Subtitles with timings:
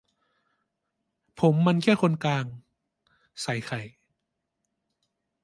[1.39, 2.45] "ผมมันแค่คนกลาง"
[3.41, 3.81] ใส่ไข่